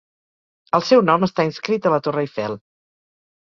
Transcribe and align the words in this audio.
El 0.77 0.85
seu 0.93 1.03
nom 1.11 1.27
està 1.29 1.47
inscrit 1.49 1.87
a 1.91 1.95
la 1.97 2.03
torre 2.09 2.27
Eiffel. 2.27 2.61